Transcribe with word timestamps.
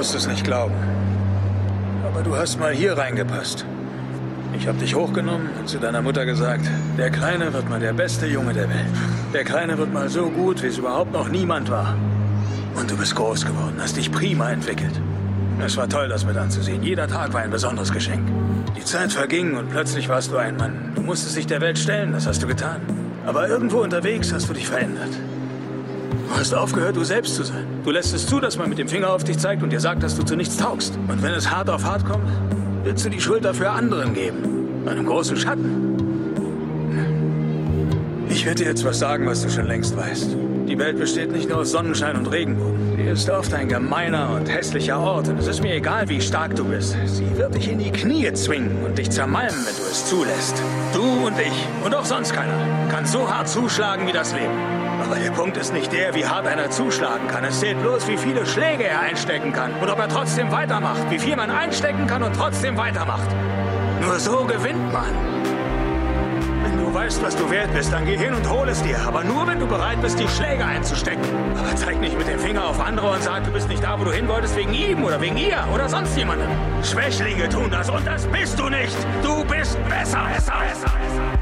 wirst 0.00 0.14
es 0.14 0.26
nicht 0.26 0.44
glauben. 0.44 0.72
Aber 2.06 2.22
du 2.22 2.34
hast 2.34 2.58
mal 2.58 2.72
hier 2.72 2.96
reingepasst. 2.96 3.66
Ich 4.56 4.66
habe 4.66 4.78
dich 4.78 4.94
hochgenommen 4.94 5.50
und 5.58 5.68
zu 5.68 5.78
deiner 5.78 6.00
Mutter 6.00 6.24
gesagt, 6.24 6.64
der 6.96 7.10
Kleine 7.10 7.52
wird 7.52 7.68
mal 7.68 7.80
der 7.80 7.92
beste 7.92 8.26
Junge 8.26 8.54
der 8.54 8.70
Welt. 8.70 8.94
Der 9.34 9.44
Kleine 9.44 9.76
wird 9.76 9.92
mal 9.92 10.08
so 10.08 10.30
gut, 10.30 10.62
wie 10.62 10.68
es 10.68 10.78
überhaupt 10.78 11.12
noch 11.12 11.28
niemand 11.28 11.70
war. 11.70 11.98
Und 12.76 12.90
du 12.90 12.96
bist 12.96 13.14
groß 13.14 13.44
geworden, 13.44 13.74
hast 13.78 13.98
dich 13.98 14.10
prima 14.10 14.50
entwickelt. 14.50 14.98
Es 15.62 15.76
war 15.76 15.86
toll, 15.86 16.08
das 16.08 16.24
mit 16.24 16.38
anzusehen. 16.38 16.82
Jeder 16.82 17.06
Tag 17.06 17.34
war 17.34 17.42
ein 17.42 17.50
besonderes 17.50 17.92
Geschenk. 17.92 18.26
Die 18.78 18.84
Zeit 18.86 19.12
verging 19.12 19.54
und 19.58 19.68
plötzlich 19.68 20.08
warst 20.08 20.32
du 20.32 20.38
ein 20.38 20.56
Mann. 20.56 20.92
Du 20.94 21.02
musstest 21.02 21.36
dich 21.36 21.46
der 21.46 21.60
Welt 21.60 21.78
stellen, 21.78 22.12
das 22.12 22.26
hast 22.26 22.42
du 22.42 22.46
getan. 22.46 22.80
Aber 23.26 23.50
irgendwo 23.50 23.80
unterwegs 23.80 24.32
hast 24.32 24.48
du 24.48 24.54
dich 24.54 24.66
verändert. 24.66 25.12
Du 26.26 26.38
hast 26.38 26.54
aufgehört, 26.54 26.96
du 26.96 27.04
selbst 27.04 27.34
zu 27.34 27.42
sein. 27.44 27.66
Du 27.84 27.90
lässt 27.90 28.14
es 28.14 28.26
zu, 28.26 28.40
dass 28.40 28.58
man 28.58 28.68
mit 28.68 28.78
dem 28.78 28.88
Finger 28.88 29.10
auf 29.10 29.24
dich 29.24 29.38
zeigt 29.38 29.62
und 29.62 29.70
dir 29.70 29.80
sagt, 29.80 30.02
dass 30.02 30.14
du 30.14 30.22
zu 30.22 30.36
nichts 30.36 30.58
taugst. 30.58 30.98
Und 31.08 31.22
wenn 31.22 31.32
es 31.32 31.50
hart 31.50 31.70
auf 31.70 31.82
hart 31.84 32.04
kommt, 32.04 32.28
willst 32.84 33.06
du 33.06 33.08
die 33.08 33.20
Schuld 33.20 33.44
dafür 33.44 33.72
anderen 33.72 34.12
geben. 34.12 34.86
Einem 34.86 35.06
großen 35.06 35.36
Schatten. 35.36 35.86
Ich 38.28 38.44
werde 38.44 38.62
dir 38.62 38.70
jetzt 38.70 38.84
was 38.84 38.98
sagen, 38.98 39.26
was 39.26 39.42
du 39.42 39.50
schon 39.50 39.66
längst 39.66 39.96
weißt. 39.96 40.36
Die 40.68 40.78
Welt 40.78 40.98
besteht 40.98 41.32
nicht 41.32 41.48
nur 41.48 41.58
aus 41.58 41.70
Sonnenschein 41.70 42.16
und 42.16 42.26
Regenbogen. 42.30 42.96
Sie 42.96 43.02
ist 43.04 43.30
oft 43.30 43.52
ein 43.54 43.68
gemeiner 43.68 44.30
und 44.36 44.46
hässlicher 44.46 45.00
Ort 45.00 45.28
und 45.28 45.38
es 45.38 45.46
ist 45.46 45.62
mir 45.62 45.74
egal, 45.74 46.08
wie 46.08 46.20
stark 46.20 46.54
du 46.54 46.64
bist. 46.64 46.96
Sie 47.06 47.36
wird 47.36 47.54
dich 47.54 47.68
in 47.68 47.78
die 47.78 47.90
Knie 47.90 48.30
zwingen 48.34 48.84
und 48.84 48.98
dich 48.98 49.10
zermalmen, 49.10 49.56
wenn 49.66 49.74
du 49.74 49.82
es 49.90 50.06
zulässt. 50.06 50.62
Du 50.92 51.26
und 51.26 51.38
ich 51.40 51.66
und 51.84 51.94
auch 51.94 52.04
sonst 52.04 52.32
keiner 52.34 52.88
kann 52.90 53.06
so 53.06 53.28
hart 53.28 53.48
zuschlagen 53.48 54.06
wie 54.06 54.12
das 54.12 54.32
Leben. 54.32 54.79
Aber 55.10 55.18
der 55.18 55.32
Punkt 55.32 55.56
ist 55.56 55.72
nicht 55.72 55.92
der, 55.92 56.14
wie 56.14 56.24
hart 56.24 56.46
einer 56.46 56.70
zuschlagen 56.70 57.26
kann. 57.26 57.42
Es 57.42 57.58
zählt 57.58 57.82
bloß, 57.82 58.06
wie 58.06 58.16
viele 58.16 58.46
Schläge 58.46 58.84
er 58.84 59.00
einstecken 59.00 59.52
kann 59.52 59.72
und 59.80 59.90
ob 59.90 59.98
er 59.98 60.08
trotzdem 60.08 60.52
weitermacht. 60.52 61.00
Wie 61.10 61.18
viel 61.18 61.34
man 61.34 61.50
einstecken 61.50 62.06
kann 62.06 62.22
und 62.22 62.32
trotzdem 62.32 62.76
weitermacht. 62.76 63.28
Nur 64.00 64.20
so 64.20 64.44
gewinnt 64.44 64.92
man. 64.92 65.12
Wenn 66.62 66.78
du 66.78 66.94
weißt, 66.94 67.20
was 67.24 67.34
du 67.34 67.50
wert 67.50 67.74
bist, 67.74 67.92
dann 67.92 68.04
geh 68.04 68.16
hin 68.16 68.32
und 68.32 68.48
hol 68.48 68.68
es 68.68 68.84
dir. 68.84 69.00
Aber 69.04 69.24
nur, 69.24 69.48
wenn 69.48 69.58
du 69.58 69.66
bereit 69.66 70.00
bist, 70.00 70.16
die 70.20 70.28
Schläge 70.28 70.64
einzustecken. 70.64 71.24
Aber 71.58 71.74
zeig 71.74 71.98
nicht 71.98 72.16
mit 72.16 72.28
dem 72.28 72.38
Finger 72.38 72.68
auf 72.68 72.78
andere 72.78 73.10
und 73.10 73.20
sag, 73.24 73.42
du 73.42 73.50
bist 73.50 73.68
nicht 73.68 73.82
da, 73.82 73.98
wo 73.98 74.04
du 74.04 74.12
hin 74.12 74.28
wolltest, 74.28 74.54
wegen 74.54 74.72
ihm 74.72 75.02
oder 75.02 75.20
wegen 75.20 75.36
ihr 75.36 75.58
oder 75.74 75.88
sonst 75.88 76.16
jemandem. 76.16 76.50
Schwächlinge 76.84 77.48
tun 77.48 77.68
das 77.68 77.90
und 77.90 78.06
das 78.06 78.28
bist 78.28 78.56
du 78.56 78.68
nicht. 78.68 78.96
Du 79.24 79.44
bist 79.44 79.76
besser, 79.88 80.24
besser, 80.32 80.54
besser, 80.60 80.92
besser. 81.00 81.39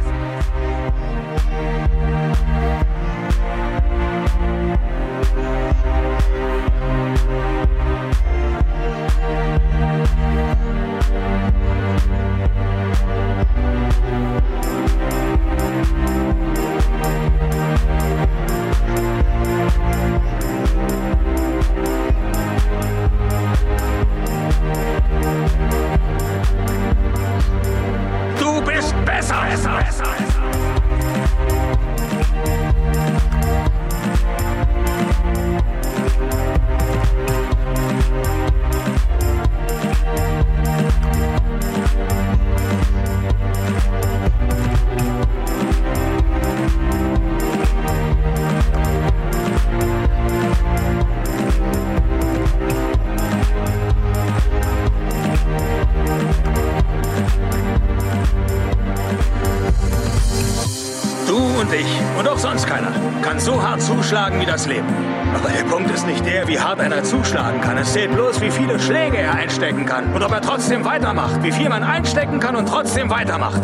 Zuschlagen 64.09 64.41
wie 64.41 64.47
das 64.47 64.67
Leben. 64.67 64.87
Aber 65.35 65.51
der 65.51 65.65
Punkt 65.65 65.91
ist 65.91 66.07
nicht 66.07 66.25
der, 66.25 66.49
wie 66.49 66.59
hart 66.59 66.81
einer 66.81 67.05
zuschlagen 67.05 67.61
kann. 67.61 67.77
Es 67.77 67.93
zählt 67.93 68.11
bloß, 68.15 68.41
wie 68.41 68.51
viele 68.51 68.79
Schläge 68.79 69.19
er 69.19 69.35
einstecken 69.35 69.85
kann 69.85 70.15
und 70.15 70.23
ob 70.23 70.33
er 70.33 70.41
trotzdem 70.41 70.83
weitermacht. 70.87 71.43
Wie 71.43 71.53
viel 71.53 71.69
man 71.69 71.83
einstecken 71.83 72.41
kann 72.41 72.57
und 72.57 72.67
trotzdem 72.67 73.11
weitermacht. 73.11 73.61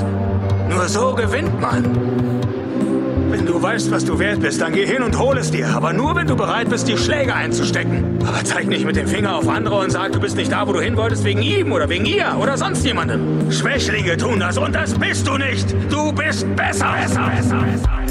Nur 0.68 0.86
so 0.86 1.14
gewinnt 1.14 1.58
man. 1.62 1.84
Wenn 3.30 3.46
du 3.46 3.62
weißt, 3.62 3.90
was 3.90 4.04
du 4.04 4.18
wert 4.18 4.40
bist, 4.40 4.60
dann 4.60 4.74
geh 4.74 4.84
hin 4.84 5.02
und 5.02 5.18
hol 5.18 5.38
es 5.38 5.50
dir. 5.50 5.68
Aber 5.68 5.94
nur, 5.94 6.14
wenn 6.14 6.26
du 6.26 6.36
bereit 6.36 6.68
bist, 6.68 6.88
die 6.88 6.98
Schläge 6.98 7.34
einzustecken. 7.34 8.18
Aber 8.28 8.44
zeig 8.44 8.66
nicht 8.66 8.84
mit 8.84 8.96
dem 8.96 9.08
Finger 9.08 9.36
auf 9.36 9.48
andere 9.48 9.78
und 9.78 9.92
sag, 9.92 10.12
du 10.12 10.20
bist 10.20 10.36
nicht 10.36 10.52
da, 10.52 10.68
wo 10.68 10.74
du 10.74 10.80
hin 10.80 10.98
wolltest, 10.98 11.24
wegen 11.24 11.40
ihm 11.40 11.72
oder 11.72 11.88
wegen 11.88 12.04
ihr 12.04 12.36
oder 12.38 12.58
sonst 12.58 12.84
jemandem. 12.84 13.50
Schwächlinge 13.50 14.18
tun 14.18 14.40
das 14.40 14.58
und 14.58 14.74
das 14.74 14.92
bist 14.92 15.26
du 15.26 15.38
nicht. 15.38 15.74
Du 15.90 16.12
bist 16.12 16.46
besser, 16.54 16.92
besser, 17.00 17.30
besser, 17.34 17.60
besser. 17.60 17.60
besser. 17.72 18.03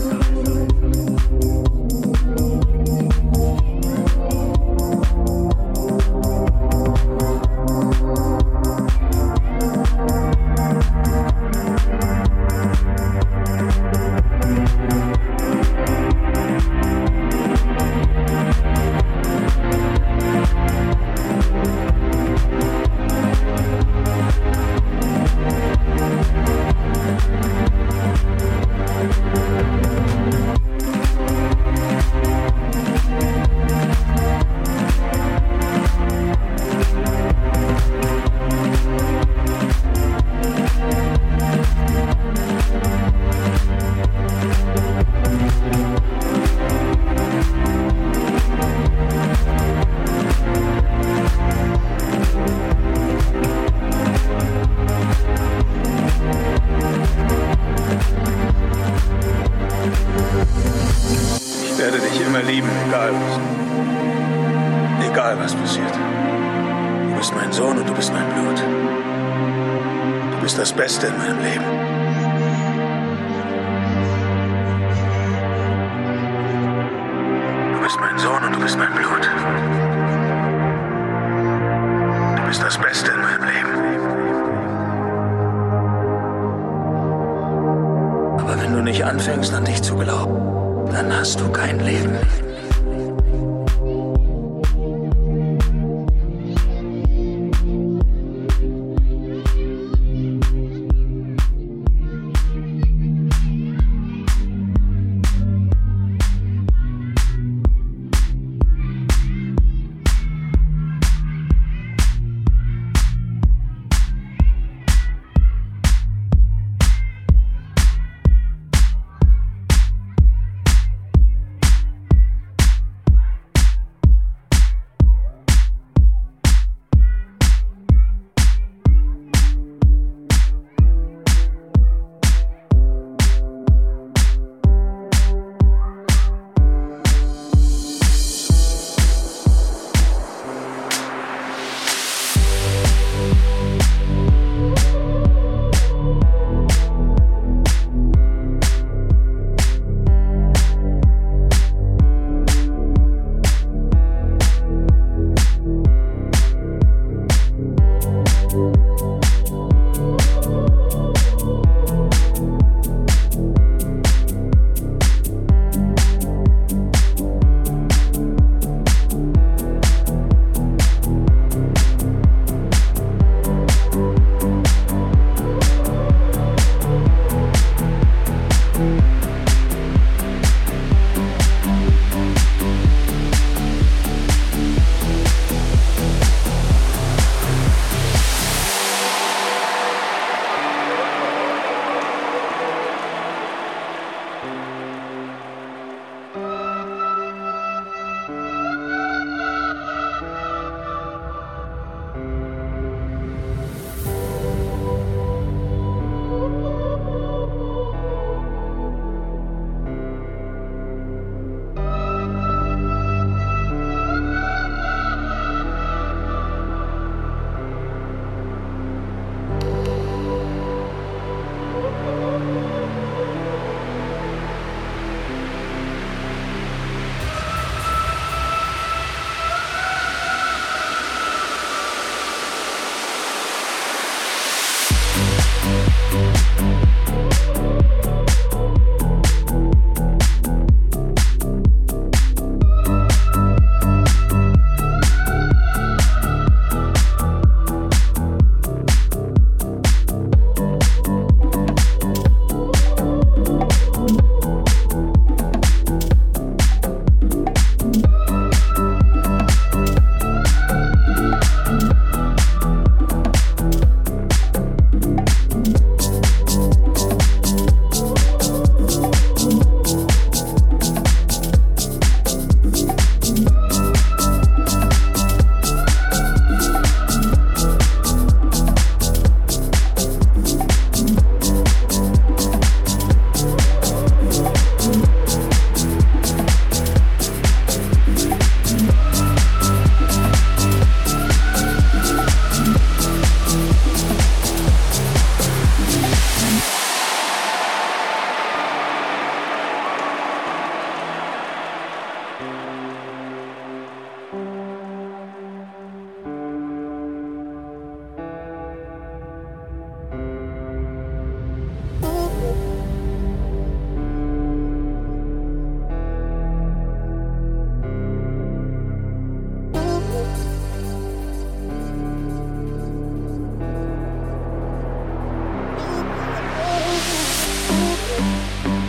Música 328.20 328.83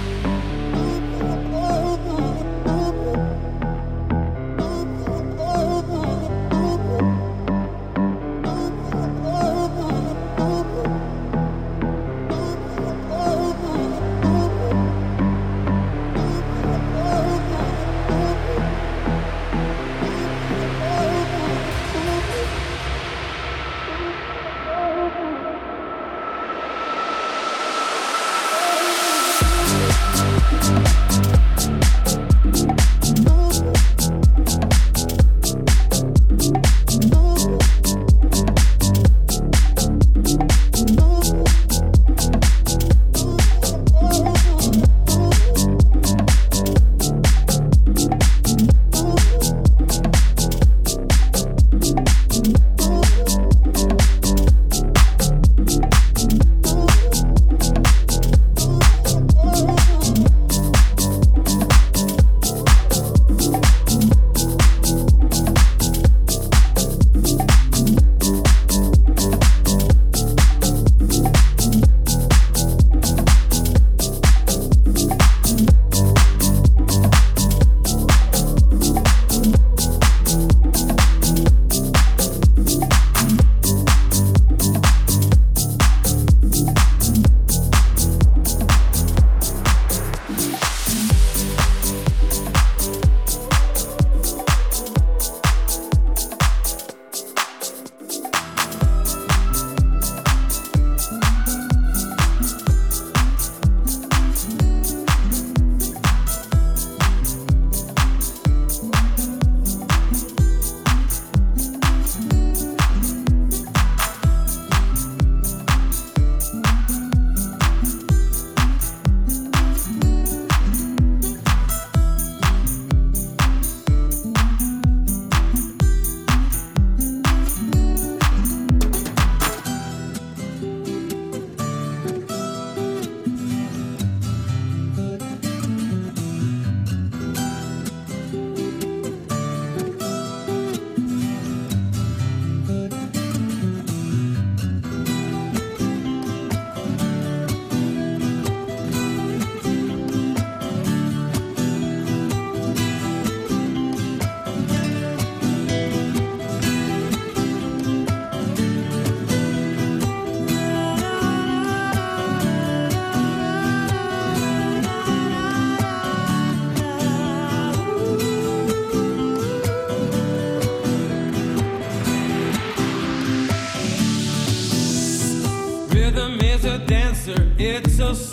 wonderful, 177.74 177.98
wonderful 177.98 178.23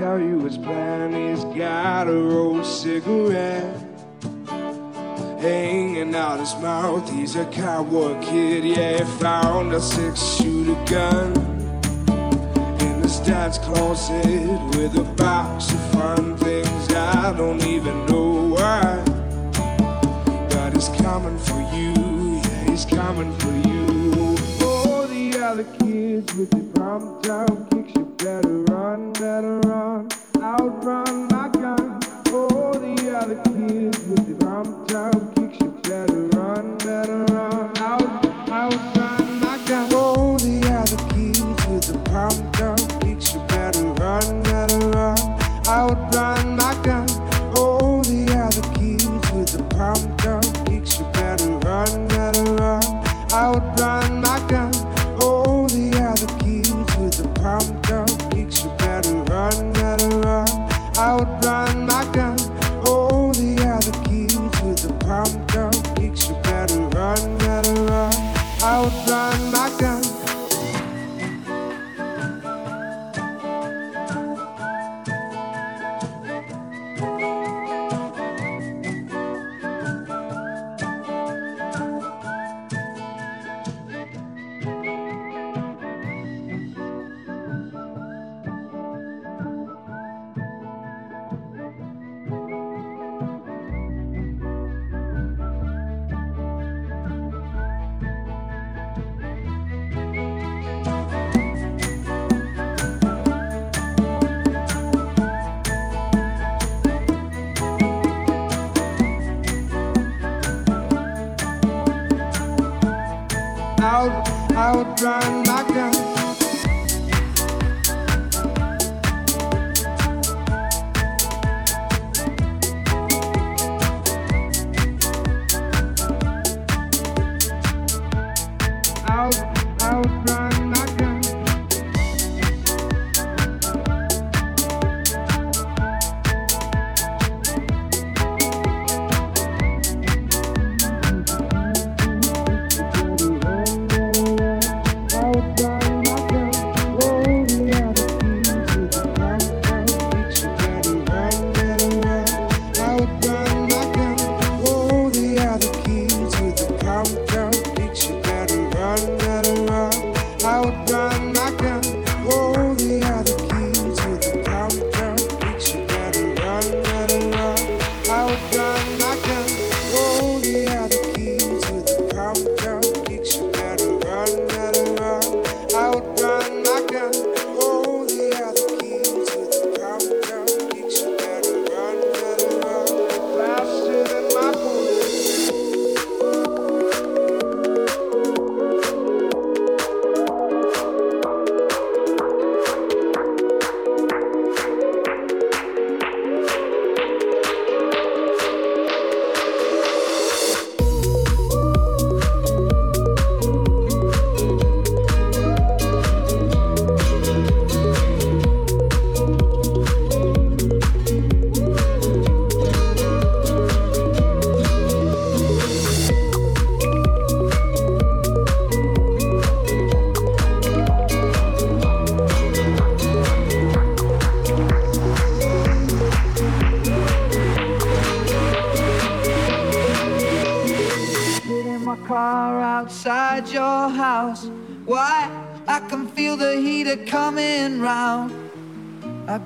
He's 0.00 1.44
a 1.44 2.06
rose 2.06 2.80
cigarette 2.80 3.76
Hanging 5.38 6.14
out 6.14 6.40
his 6.40 6.54
mouth 6.54 7.10
He's 7.12 7.36
a 7.36 7.44
cowboy 7.44 8.18
kid, 8.22 8.64
yeah, 8.64 9.04
found 9.18 9.74
a 9.74 9.80
six 9.80 10.22
shooter 10.36 10.82
gun 10.86 11.36
in 12.80 13.02
his 13.02 13.18
dad's 13.20 13.58
closet 13.58 14.58
with 14.74 14.96
a 14.96 15.04
box 15.16 15.70
of 15.70 15.80
fun 15.92 16.34
things 16.38 16.92
I 16.94 17.34
don't 17.36 17.62
even 17.66 18.06
know 18.06 18.54
why. 18.54 19.04
But 20.48 20.72
he's 20.72 20.88
coming 20.88 21.38
for 21.38 21.60
you, 21.76 22.40
yeah, 22.42 22.70
he's 22.70 22.86
coming 22.86 23.36
for 23.38 23.68
you. 23.68 23.69
With 26.20 26.50
the 26.50 26.60
prom 26.74 27.18
down 27.22 27.66
kicks, 27.70 27.94
you 27.96 28.04
better 28.18 28.62
run, 28.64 29.10
better 29.14 29.58
run, 29.60 30.06
outrun 30.42 31.28
my 31.28 31.48
gun. 31.48 31.98
All 32.30 32.74
the 32.74 33.16
other 33.16 33.36
kids 33.44 33.99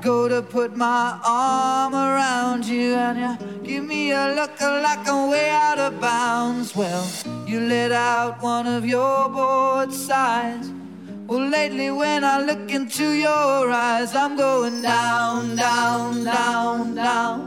go 0.04 0.28
to 0.28 0.42
put 0.42 0.76
my 0.76 1.18
arm 1.24 1.94
around 1.94 2.66
you, 2.66 2.94
and 2.94 3.18
you 3.18 3.66
give 3.66 3.84
me 3.84 4.12
a 4.12 4.34
look 4.36 4.60
like 4.60 5.08
I'm 5.08 5.30
way 5.30 5.48
out 5.48 5.78
of 5.78 5.98
bounds. 5.98 6.76
Well, 6.76 7.06
you 7.46 7.60
let 7.60 7.90
out 7.90 8.42
one 8.42 8.66
of 8.66 8.84
your 8.84 9.30
bored 9.30 9.92
sighs. 9.94 10.70
Well, 11.26 11.48
lately 11.48 11.90
when 11.90 12.22
I 12.22 12.38
look 12.42 12.70
into 12.70 13.12
your 13.12 13.70
eyes, 13.70 14.14
I'm 14.14 14.36
going 14.36 14.82
down, 14.82 15.56
down, 15.56 16.22
down, 16.22 16.94
down. 16.94 17.38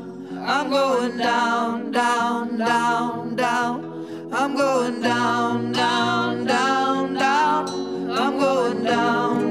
I'm 0.44 0.72
going 0.72 1.16
down, 1.18 1.92
down, 1.92 2.58
down, 2.58 3.36
down. 3.36 4.30
I'm 4.34 4.56
going 4.58 5.02
down, 5.02 5.72
down, 5.74 6.44
down, 6.46 7.14
down. 7.14 7.70
I'm 8.10 8.40
going 8.40 8.84
down, 8.84 8.86
down, 8.86 9.47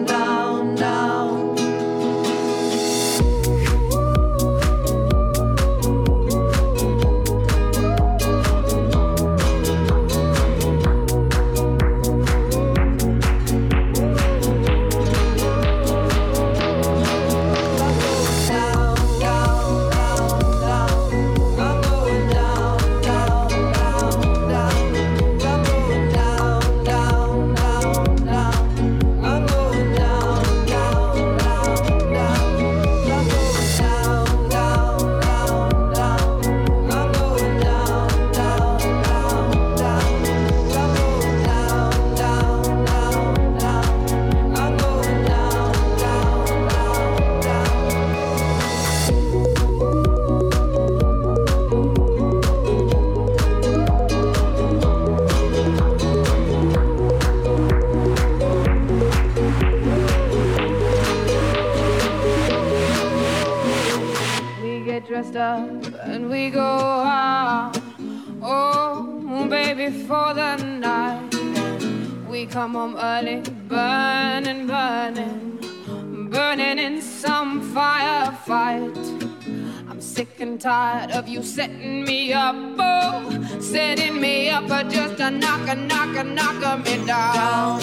tired 80.96 81.10
of 81.12 81.28
you 81.28 81.42
setting 81.42 82.04
me 82.04 82.32
up, 82.32 82.56
oh, 82.78 83.60
setting 83.60 84.20
me 84.20 84.48
up, 84.48 84.66
but 84.68 84.88
just 84.88 85.20
a 85.20 85.30
knock, 85.30 85.68
a 85.68 85.74
knock, 85.74 86.16
a 86.16 86.24
knock 86.24 86.84
me 86.84 87.04
down, 87.06 87.80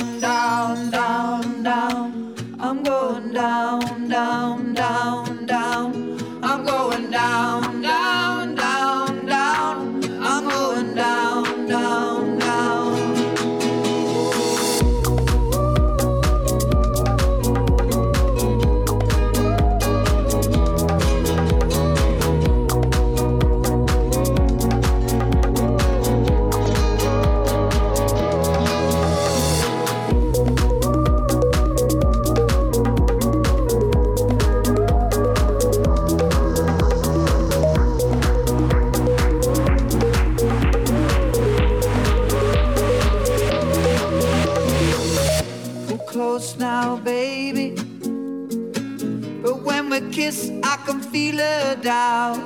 feel 51.13 51.37
her 51.37 51.75
doubt. 51.75 52.39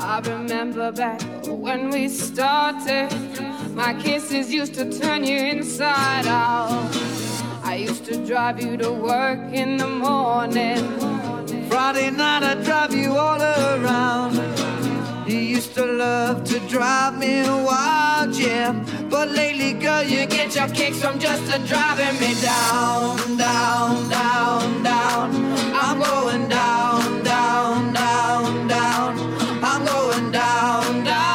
I 0.00 0.18
remember 0.24 0.90
back 0.90 1.20
when 1.46 1.90
we 1.90 2.08
started. 2.08 3.10
My 3.74 3.92
kisses 3.92 4.50
used 4.50 4.72
to 4.76 4.90
turn 4.98 5.22
you 5.22 5.36
inside 5.36 6.26
out. 6.26 6.90
I 7.62 7.76
used 7.76 8.06
to 8.06 8.24
drive 8.24 8.58
you 8.64 8.78
to 8.78 8.90
work 8.90 9.52
in 9.52 9.76
the 9.76 9.86
morning. 9.86 10.82
Friday 11.68 12.10
night, 12.10 12.42
I'd 12.42 12.64
drive 12.64 12.94
you 12.94 13.18
all 13.18 13.42
around. 13.42 14.63
Used 15.54 15.74
to 15.76 15.86
love 15.86 16.42
to 16.50 16.58
drive 16.68 17.16
me 17.16 17.42
wild, 17.42 18.34
yeah. 18.34 18.72
But 19.08 19.30
lately, 19.30 19.74
girl, 19.74 20.02
you 20.02 20.26
get 20.26 20.56
your 20.56 20.66
kicks 20.66 21.00
from 21.00 21.20
just 21.20 21.44
driving 21.68 22.18
me 22.20 22.34
down, 22.42 23.36
down, 23.36 24.08
down, 24.08 24.82
down. 24.82 25.30
I'm 25.72 26.00
going 26.00 26.48
down, 26.48 27.22
down, 27.22 27.92
down, 27.92 28.66
down. 28.66 29.12
I'm 29.62 29.84
going 29.84 30.32
down, 30.32 31.04
down, 31.04 31.33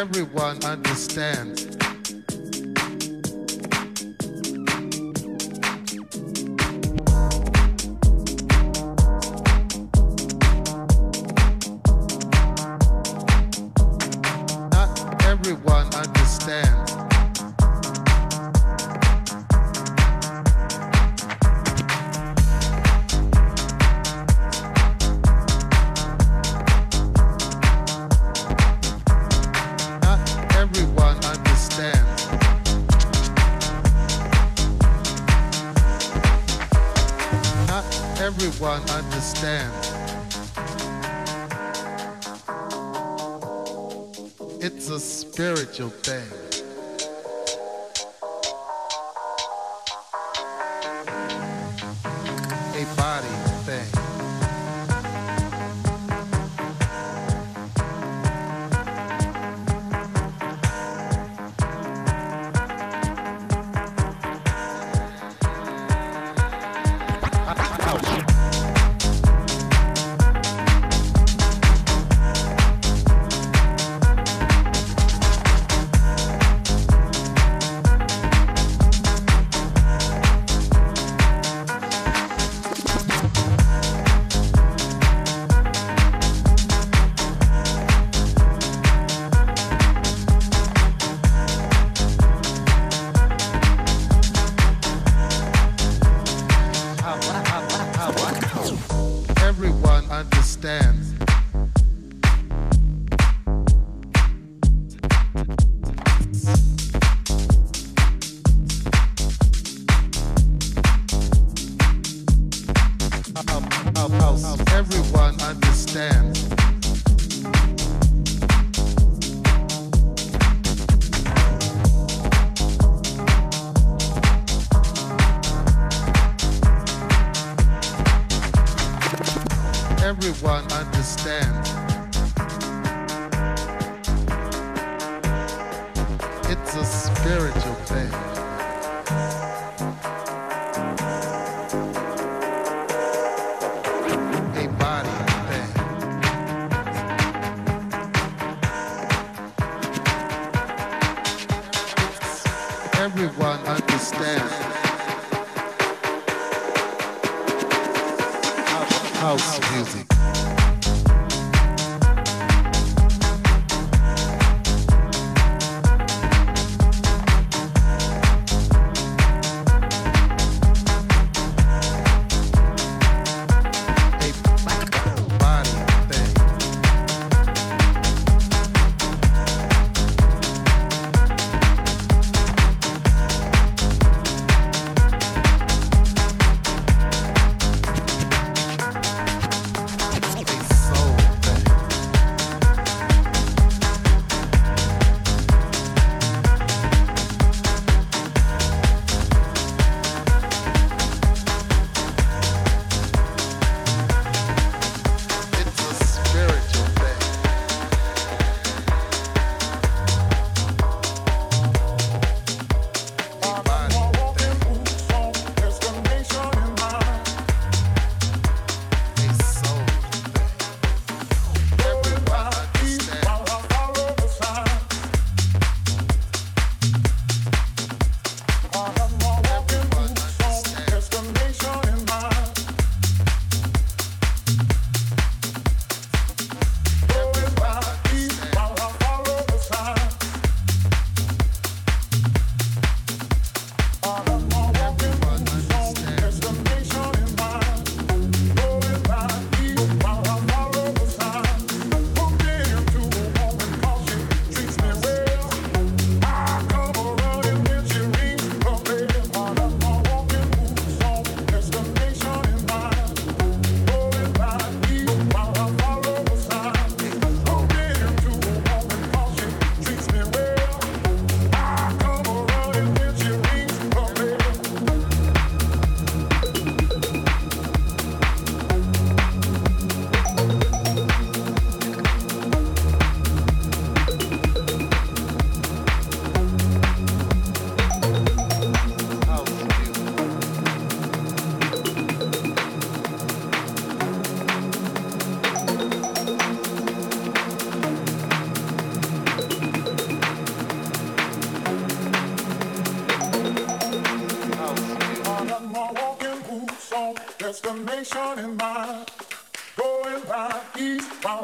everyone 0.00 0.64
understands 0.64 1.66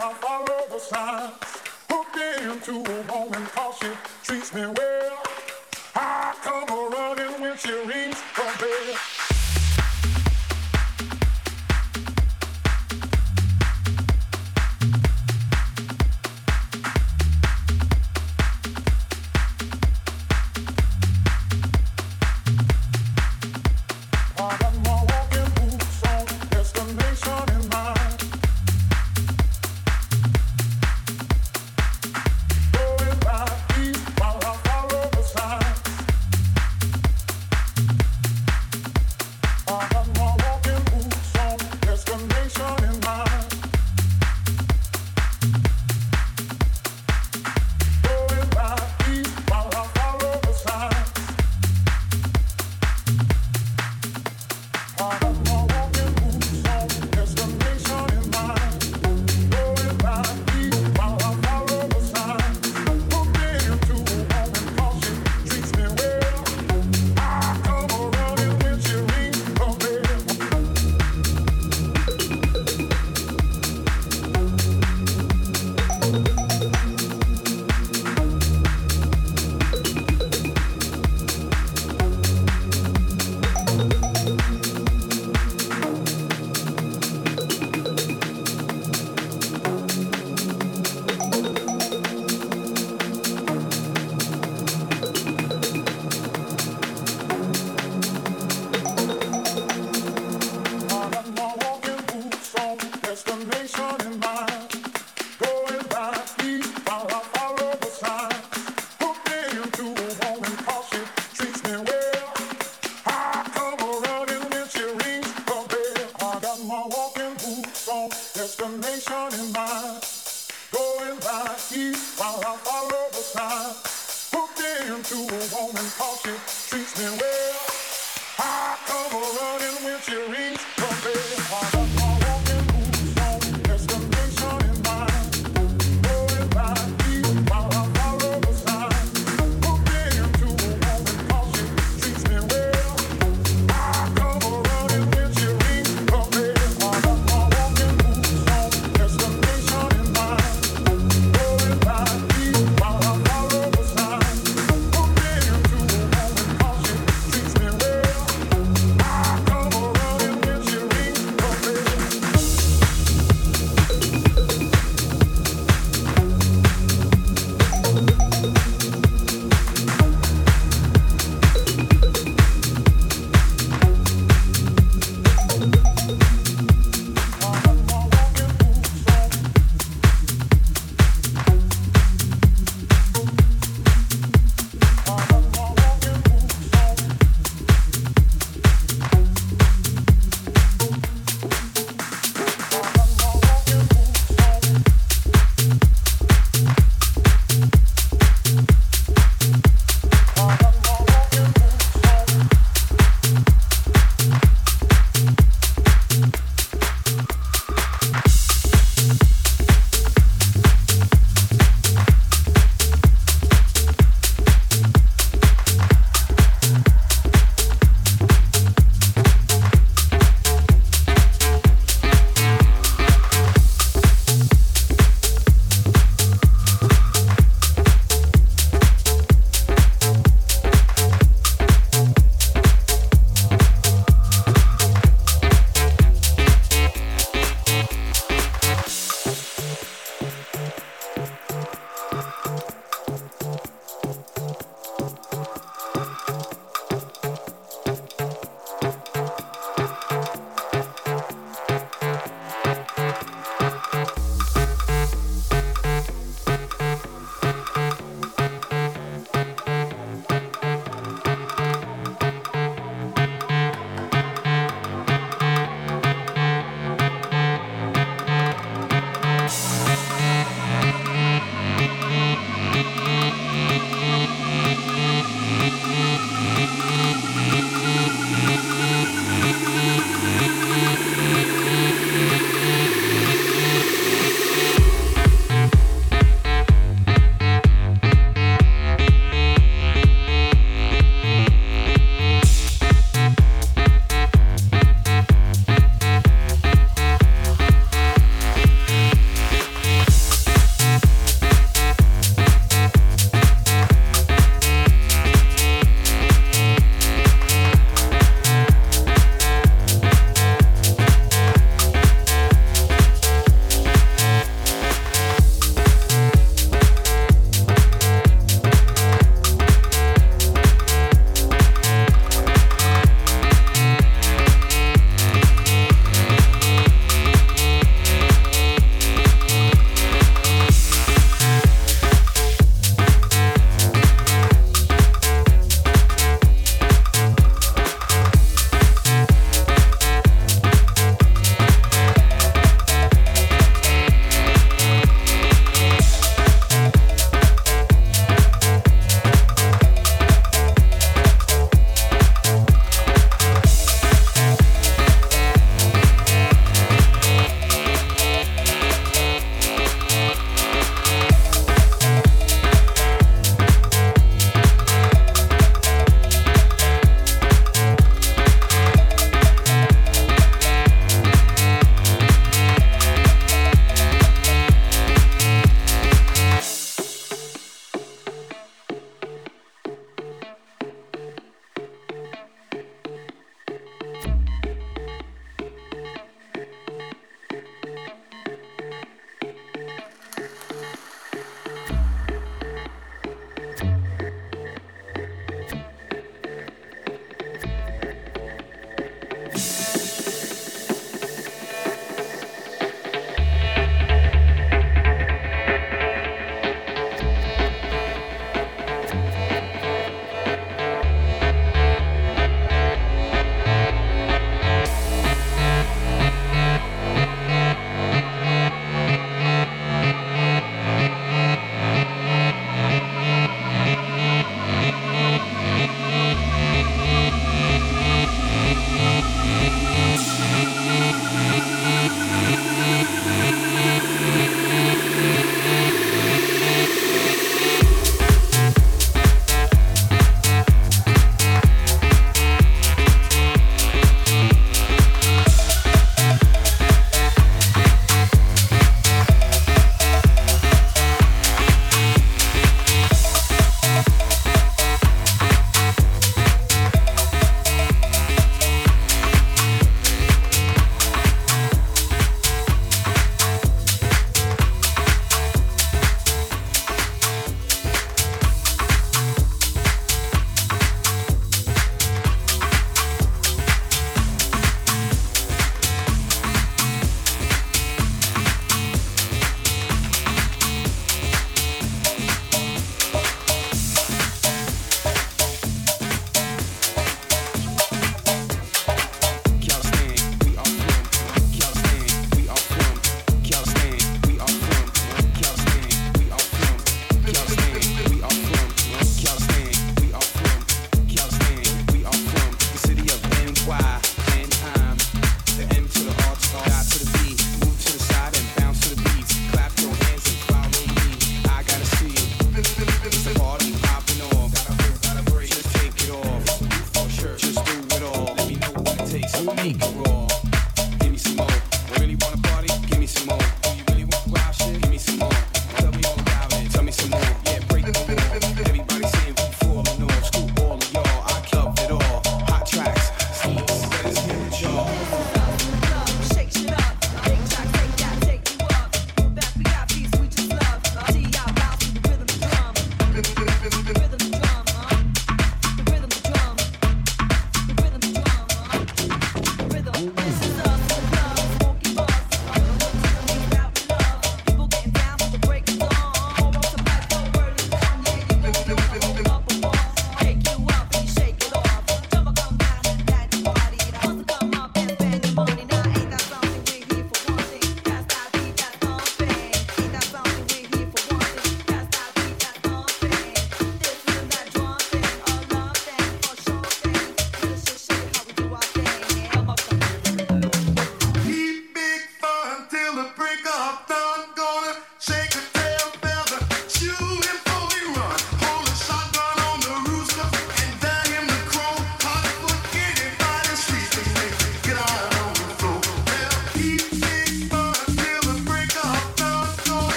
I 0.00 0.12
follow 0.14 0.66
the 0.70 0.78
signs, 0.78 1.34
hooked 1.90 2.16
into 2.16 2.80
a 2.80 3.02
woman 3.12 3.46
called 3.46 3.71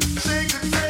Say 0.00 0.46
goodbye. 0.46 0.89